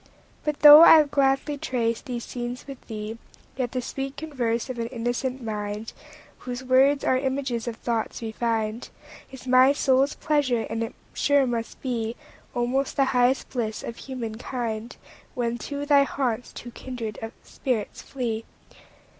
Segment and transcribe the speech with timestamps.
[0.43, 3.19] But though I'll gladly trace these scenes with thee,
[3.55, 5.93] Yet the sweet converse of an innocent mind,
[6.39, 8.89] Whose words are images of thoughts refin'd,
[9.31, 14.97] Is my soul's pleasure; and it sure must beAlmost the highest bliss of human kind,
[15.35, 18.43] When to thy haunts two kindred spirits flee.